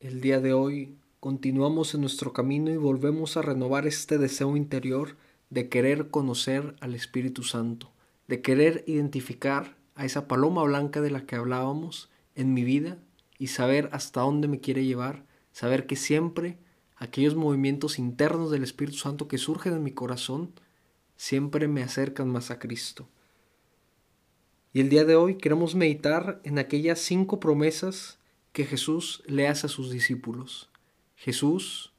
[0.00, 5.16] El día de hoy continuamos en nuestro camino y volvemos a renovar este deseo interior
[5.50, 7.90] de querer conocer al Espíritu Santo,
[8.28, 12.98] de querer identificar a esa paloma blanca de la que hablábamos en mi vida
[13.40, 16.58] y saber hasta dónde me quiere llevar, saber que siempre
[16.94, 20.52] aquellos movimientos internos del Espíritu Santo que surgen en mi corazón
[21.16, 23.08] siempre me acercan más a Cristo.
[24.72, 28.17] Y el día de hoy queremos meditar en aquellas cinco promesas
[28.58, 30.68] que Jesús le hace a sus discípulos.
[31.14, 31.92] Jesús,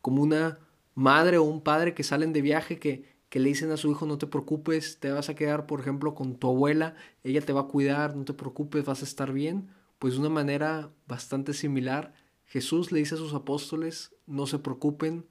[0.00, 0.60] como una
[0.94, 4.06] madre o un padre que salen de viaje, que, que le dicen a su hijo,
[4.06, 7.62] no te preocupes, te vas a quedar, por ejemplo, con tu abuela, ella te va
[7.62, 9.70] a cuidar, no te preocupes, vas a estar bien.
[9.98, 15.26] Pues de una manera bastante similar, Jesús le dice a sus apóstoles, no se preocupen,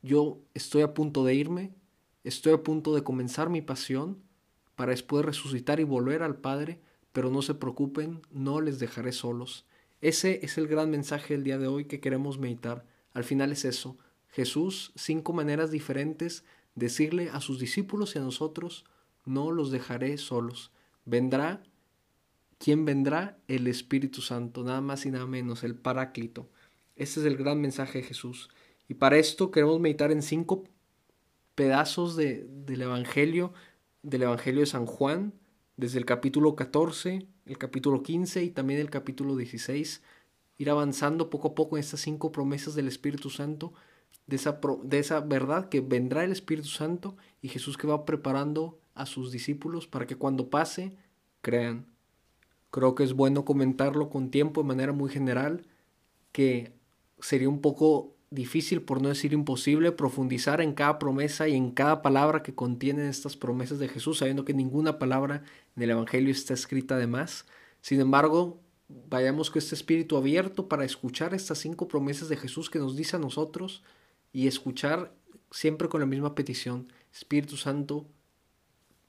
[0.00, 1.74] yo estoy a punto de irme,
[2.24, 4.22] estoy a punto de comenzar mi pasión
[4.76, 6.80] para después resucitar y volver al Padre,
[7.12, 9.66] pero no se preocupen, no les dejaré solos.
[10.00, 12.84] Ese es el gran mensaje del día de hoy que queremos meditar.
[13.12, 13.96] Al final es eso.
[14.28, 18.84] Jesús, cinco maneras diferentes, decirle a sus discípulos y a nosotros,
[19.24, 20.70] no los dejaré solos.
[21.06, 21.62] Vendrá,
[22.58, 23.38] ¿quién vendrá?
[23.48, 26.50] El Espíritu Santo, nada más y nada menos, el Paráclito.
[26.94, 28.50] Ese es el gran mensaje de Jesús.
[28.88, 30.64] Y para esto queremos meditar en cinco
[31.54, 33.54] pedazos de, del Evangelio,
[34.02, 35.32] del Evangelio de San Juan,
[35.76, 40.02] desde el capítulo 14, el capítulo 15 y también el capítulo 16,
[40.58, 43.72] ir avanzando poco a poco en estas cinco promesas del Espíritu Santo,
[44.26, 48.78] de esa, de esa verdad que vendrá el Espíritu Santo y Jesús que va preparando
[48.94, 50.96] a sus discípulos para que cuando pase
[51.42, 51.86] crean.
[52.70, 55.66] Creo que es bueno comentarlo con tiempo de manera muy general,
[56.32, 56.72] que
[57.20, 62.02] sería un poco difícil, por no decir imposible, profundizar en cada promesa y en cada
[62.02, 65.42] palabra que contienen estas promesas de Jesús, sabiendo que ninguna palabra
[65.76, 67.46] en el Evangelio está escrita de más.
[67.80, 72.78] Sin embargo, vayamos con este espíritu abierto para escuchar estas cinco promesas de Jesús que
[72.78, 73.82] nos dice a nosotros
[74.32, 75.14] y escuchar
[75.50, 76.92] siempre con la misma petición.
[77.12, 78.06] Espíritu Santo,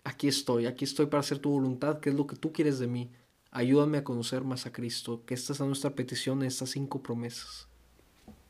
[0.03, 2.87] aquí estoy, aquí estoy para hacer tu voluntad, que es lo que tú quieres de
[2.87, 3.11] mí.
[3.51, 7.66] Ayúdame a conocer más a Cristo, que esta es nuestra petición en estas cinco promesas.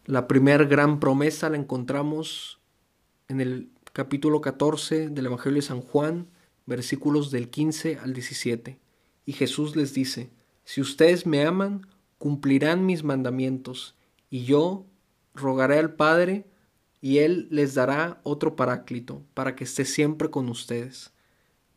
[0.07, 2.61] La primera gran promesa la encontramos
[3.27, 6.29] en el capítulo 14 del Evangelio de San Juan,
[6.65, 8.79] versículos del 15 al 17.
[9.25, 10.29] Y Jesús les dice,
[10.63, 11.85] si ustedes me aman,
[12.19, 13.95] cumplirán mis mandamientos,
[14.29, 14.85] y yo
[15.33, 16.45] rogaré al Padre,
[17.01, 21.11] y Él les dará otro paráclito, para que esté siempre con ustedes.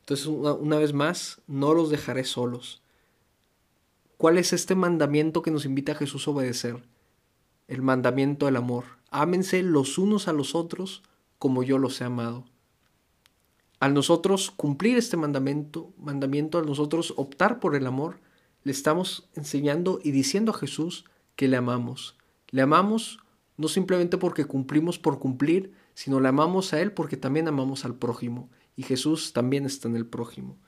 [0.02, 2.80] Entonces, una, una vez más, no los dejaré solos.
[4.18, 6.80] ¿Cuál es este mandamiento que nos invita a Jesús a obedecer?
[7.70, 8.84] El mandamiento del amor.
[9.10, 11.04] Ámense los unos a los otros
[11.38, 12.44] como yo los he amado.
[13.78, 18.18] Al nosotros cumplir este mandamiento, mandamiento, al nosotros optar por el amor,
[18.64, 21.04] le estamos enseñando y diciendo a Jesús
[21.36, 22.16] que le amamos.
[22.48, 23.20] Le amamos
[23.56, 27.94] no simplemente porque cumplimos por cumplir, sino le amamos a Él porque también amamos al
[27.94, 28.50] prójimo.
[28.74, 30.58] Y Jesús también está en el prójimo.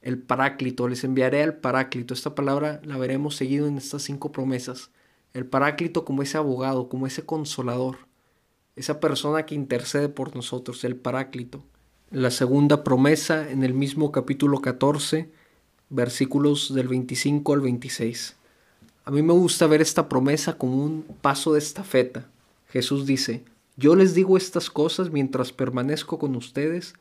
[0.00, 2.14] El paráclito, les enviaré al paráclito.
[2.14, 4.90] Esta palabra la veremos seguido en estas cinco promesas
[5.34, 7.98] el Paráclito como ese abogado, como ese consolador,
[8.76, 11.62] esa persona que intercede por nosotros, el Paráclito.
[12.10, 15.30] La segunda promesa en el mismo capítulo 14,
[15.90, 18.36] versículos del 25 al 26.
[19.04, 22.28] A mí me gusta ver esta promesa como un paso de estafeta.
[22.68, 23.44] Jesús dice,
[23.76, 26.94] yo les digo estas cosas mientras permanezco con ustedes,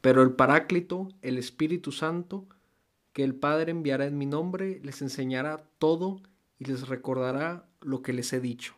[0.00, 2.44] pero el Paráclito, el Espíritu Santo,
[3.12, 6.20] que el Padre enviará en mi nombre, les enseñará todo
[6.62, 8.74] y les recordará lo que les he dicho.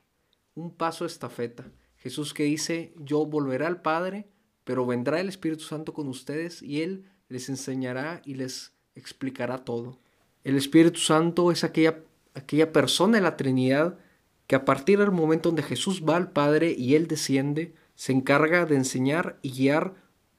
[0.55, 1.71] Un paso estafeta.
[1.99, 4.27] Jesús que dice, yo volveré al Padre,
[4.65, 9.99] pero vendrá el Espíritu Santo con ustedes y Él les enseñará y les explicará todo.
[10.45, 11.99] El Espíritu Santo es aquella,
[12.33, 13.99] aquella persona de la Trinidad
[14.47, 18.65] que a partir del momento donde Jesús va al Padre y Él desciende, se encarga
[18.65, 19.95] de enseñar y guiar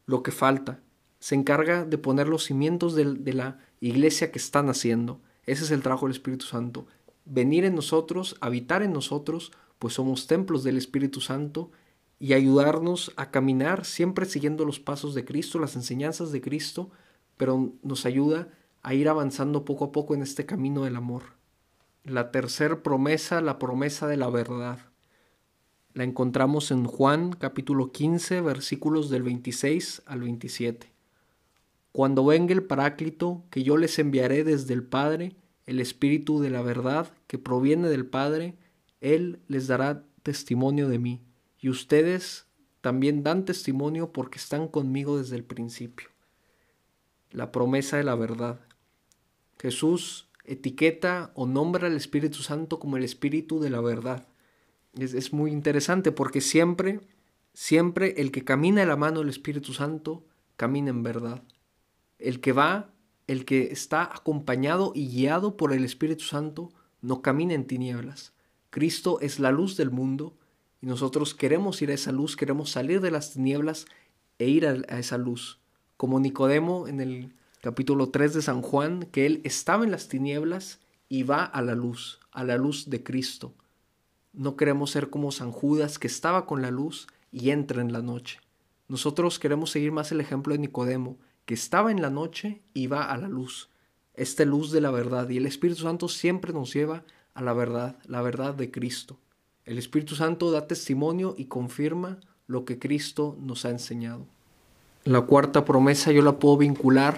[0.08, 0.80] lo que falta.
[1.20, 5.22] Se encarga de poner los cimientos de, de la iglesia que están haciendo.
[5.46, 6.88] Ese es el trabajo del Espíritu Santo
[7.26, 11.72] venir en nosotros, habitar en nosotros, pues somos templos del Espíritu Santo
[12.20, 16.90] y ayudarnos a caminar siempre siguiendo los pasos de Cristo, las enseñanzas de Cristo,
[17.38, 18.48] pero nos ayuda
[18.84, 21.24] a ir avanzando poco a poco en este camino del amor.
[22.04, 24.80] La tercera promesa, la promesa de la verdad.
[25.94, 30.92] La encontramos en Juan capítulo 15 versículos del 26 al 27.
[31.92, 35.36] Cuando venga el Paráclito que yo les enviaré desde el Padre,
[35.66, 38.56] el Espíritu de la verdad que proviene del Padre,
[39.02, 41.22] Él les dará testimonio de mí,
[41.60, 42.48] y ustedes
[42.82, 46.10] también dan testimonio porque están conmigo desde el principio.
[47.32, 48.60] La promesa de la verdad.
[49.60, 54.28] Jesús etiqueta o nombra al Espíritu Santo como el Espíritu de la verdad.
[54.98, 57.02] Es, muy interesante porque siempre,
[57.54, 60.24] siempre el que camina de la mano del Espíritu Santo
[60.56, 61.44] camina en verdad.
[62.18, 62.94] El que va,
[63.28, 68.34] el que está acompañado y guiado por el Espíritu Santo, no camina en tinieblas.
[68.70, 70.36] Cristo es la luz del mundo
[70.82, 73.86] y nosotros queremos ir a esa luz, queremos salir de las tinieblas
[74.38, 75.60] e ir a, esa luz.
[75.98, 80.80] Como Nicodemo en el capítulo 3 de San Juan, que él estaba en las tinieblas
[81.10, 83.54] y va a la luz, a la luz de Cristo.
[84.34, 88.02] No queremos ser como San Judas, que estaba con la luz y entra en la
[88.02, 88.40] noche.
[88.88, 93.12] Nosotros queremos seguir más el ejemplo de Nicodemo, que estaba en la noche y va
[93.12, 93.70] a la luz,
[94.14, 95.30] esta luz de la verdad.
[95.30, 97.04] Y el Espíritu Santo siempre nos lleva
[97.34, 99.18] a la verdad, la verdad de Cristo.
[99.66, 104.26] El Espíritu Santo da testimonio y confirma lo que Cristo nos ha enseñado.
[105.04, 107.18] La cuarta promesa yo la puedo vincular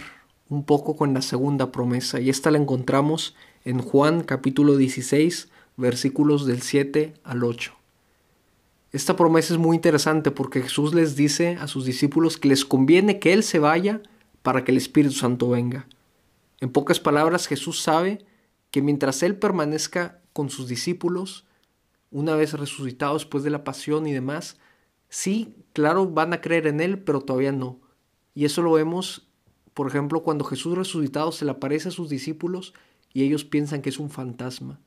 [0.49, 3.35] un poco con la segunda promesa y esta la encontramos
[3.65, 7.73] en Juan capítulo 16 versículos del 7 al 8.
[8.93, 13.19] Esta promesa es muy interesante porque Jesús les dice a sus discípulos que les conviene
[13.19, 14.01] que Él se vaya
[14.47, 15.89] para que el Espíritu Santo venga.
[16.61, 18.23] En pocas palabras, Jesús sabe
[18.71, 21.45] que mientras Él permanezca con sus discípulos,
[22.11, 24.57] una vez resucitado después de la pasión y demás,
[25.09, 27.81] sí, claro, van a creer en Él, pero todavía no.
[28.35, 29.27] Y eso lo vemos,
[29.73, 32.73] por ejemplo, cuando Jesús resucitado se le aparece a sus discípulos
[33.11, 34.79] y ellos piensan que es un fantasma.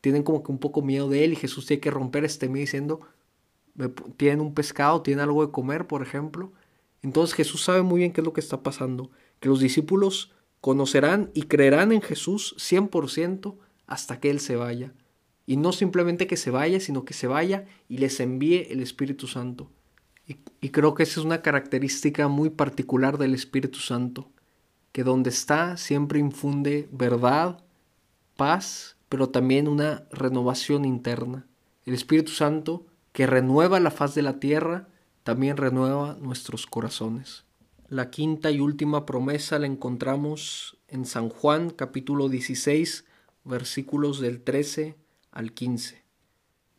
[0.00, 2.60] Tienen como que un poco miedo de Él y Jesús tiene que romper este miedo
[2.60, 3.00] diciendo,
[4.16, 6.52] tienen un pescado, tienen algo de comer, por ejemplo.
[7.02, 9.10] Entonces Jesús sabe muy bien qué es lo que está pasando,
[9.40, 13.56] que los discípulos conocerán y creerán en Jesús 100%
[13.86, 14.92] hasta que Él se vaya.
[15.46, 19.26] Y no simplemente que se vaya, sino que se vaya y les envíe el Espíritu
[19.26, 19.70] Santo.
[20.26, 24.30] Y, y, creo que esa es una característica muy particular del Espíritu Santo,
[24.92, 27.64] que donde está siempre infunde verdad,
[28.36, 31.46] paz, pero también una renovación interna.
[31.86, 34.86] El Espíritu Santo que renueva la faz de la tierra,
[35.28, 37.44] también renueva nuestros corazones.
[37.90, 43.04] La quinta y última promesa la encontramos en San Juan capítulo 16
[43.44, 44.96] versículos del 13
[45.30, 46.02] al 15.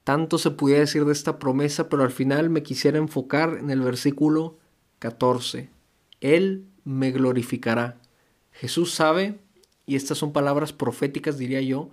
[0.03, 3.81] Tanto se pudiera decir de esta promesa, pero al final me quisiera enfocar en el
[3.81, 4.57] versículo
[4.97, 5.69] 14.
[6.19, 8.01] Él me glorificará.
[8.51, 9.41] Jesús sabe,
[9.85, 11.91] y estas son palabras proféticas diría yo,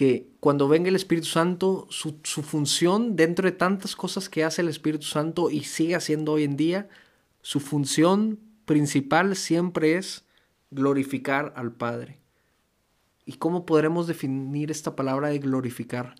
[0.00, 4.68] que cuando venga el Espíritu Santo, su, función dentro de tantas cosas que hace el
[4.70, 6.88] Espíritu Santo y sigue haciendo hoy en día,
[7.42, 10.24] su función principal siempre es
[10.70, 12.18] glorificar al Padre.
[13.26, 16.14] ¿Y cómo podremos definir esta palabra de glorificar?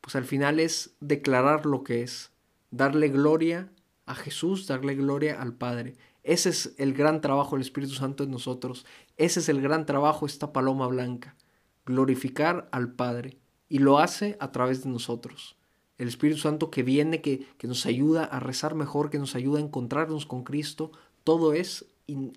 [0.00, 2.32] Pues al final es declarar lo que es,
[2.70, 3.70] darle gloria
[4.06, 5.98] a Jesús, darle gloria al Padre.
[6.22, 8.86] Ese es el gran trabajo del Espíritu Santo en nosotros.
[9.18, 11.36] Ese es el gran trabajo, esta paloma blanca
[11.86, 13.38] glorificar al Padre
[13.68, 15.56] y lo hace a través de nosotros.
[15.98, 19.58] El Espíritu Santo que viene, que, que nos ayuda a rezar mejor, que nos ayuda
[19.58, 20.92] a encontrarnos con Cristo,
[21.22, 21.86] todo es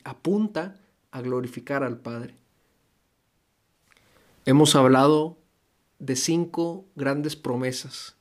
[0.03, 0.79] apunta
[1.11, 2.35] a glorificar al Padre.
[4.45, 5.37] Hemos hablado
[5.99, 8.15] de cinco grandes promesas.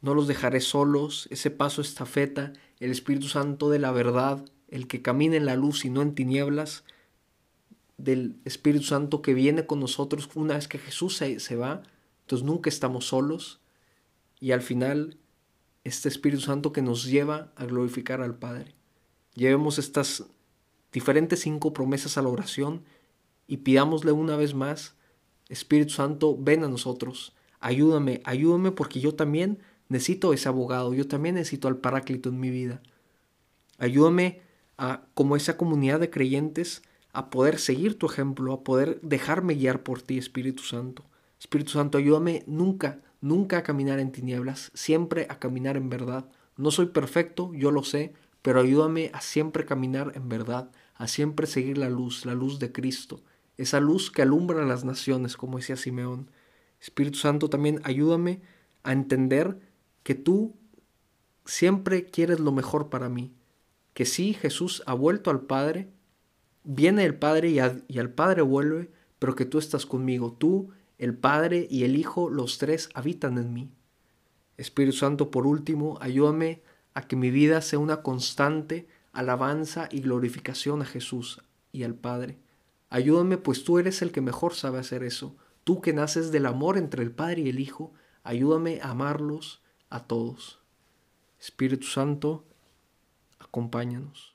[0.00, 5.02] No los dejaré solos, ese paso estafeta, el Espíritu Santo de la verdad, el que
[5.02, 6.84] camina en la luz y no en tinieblas,
[8.02, 11.82] del Espíritu Santo que viene con nosotros una vez que Jesús se, va.
[12.22, 13.60] Entonces nunca estamos solos.
[14.40, 15.18] Y al final,
[15.84, 18.74] este Espíritu Santo que nos lleva a glorificar al Padre.
[19.34, 20.24] Llevemos estas
[20.92, 22.82] diferentes cinco promesas a la oración
[23.46, 24.96] y pidámosle una vez más,
[25.48, 31.36] Espíritu Santo, ven a nosotros, ayúdame, ayúdame porque yo también necesito ese abogado, yo también
[31.36, 32.82] necesito al Paráclito en mi vida.
[33.78, 34.40] Ayúdame
[34.76, 36.82] a, como esa comunidad de creyentes,
[37.12, 41.04] a poder seguir tu ejemplo, a poder dejarme guiar por ti, Espíritu Santo.
[41.38, 46.26] Espíritu Santo, ayúdame nunca, nunca a caminar en tinieblas, siempre a caminar en verdad.
[46.56, 51.46] No soy perfecto, yo lo sé, pero ayúdame a siempre caminar en verdad, a siempre
[51.46, 53.20] seguir la luz, la luz de Cristo,
[53.56, 56.30] esa luz que alumbra a las naciones, como decía Simeón.
[56.80, 58.40] Espíritu Santo, también ayúdame
[58.82, 59.60] a entender
[60.02, 60.56] que tú
[61.44, 63.32] siempre quieres lo mejor para mí,
[63.94, 65.88] que sí, Jesús ha vuelto al Padre,
[66.64, 70.32] Viene el Padre y, al Padre vuelve, pero que tú estás conmigo.
[70.32, 73.70] Tú, el Padre y el Hijo, los tres habitan en mí.
[74.56, 76.62] Espíritu Santo, por último, ayúdame
[76.94, 81.40] a que mi vida sea una constante alabanza y glorificación a Jesús
[81.72, 82.38] y al Padre.
[82.90, 85.36] Ayúdame, pues tú eres el que mejor sabe hacer eso.
[85.64, 87.92] Tú que naces del amor entre el Padre y el Hijo,
[88.22, 90.60] ayúdame a amarlos a todos.
[91.40, 92.44] Espíritu Santo,
[93.38, 94.31] acompáñanos.